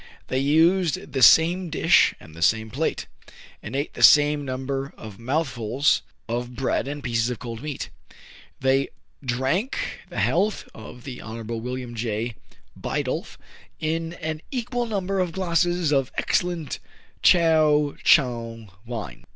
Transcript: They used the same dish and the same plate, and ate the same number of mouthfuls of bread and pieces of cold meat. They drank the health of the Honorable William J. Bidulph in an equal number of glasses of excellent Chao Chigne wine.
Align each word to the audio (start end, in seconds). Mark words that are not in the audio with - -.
They 0.29 0.39
used 0.39 1.13
the 1.13 1.21
same 1.21 1.69
dish 1.69 2.15
and 2.19 2.33
the 2.33 2.41
same 2.41 2.71
plate, 2.71 3.05
and 3.61 3.75
ate 3.75 3.93
the 3.93 4.01
same 4.01 4.43
number 4.43 4.95
of 4.97 5.19
mouthfuls 5.19 6.01
of 6.27 6.55
bread 6.55 6.87
and 6.87 7.03
pieces 7.03 7.29
of 7.29 7.37
cold 7.37 7.61
meat. 7.61 7.91
They 8.59 8.89
drank 9.23 9.77
the 10.09 10.19
health 10.19 10.67
of 10.73 11.03
the 11.03 11.21
Honorable 11.21 11.59
William 11.61 11.93
J. 11.93 12.33
Bidulph 12.75 13.37
in 13.79 14.13
an 14.13 14.41
equal 14.49 14.87
number 14.87 15.19
of 15.19 15.33
glasses 15.33 15.91
of 15.93 16.11
excellent 16.17 16.79
Chao 17.21 17.93
Chigne 18.03 18.71
wine. 18.87 19.23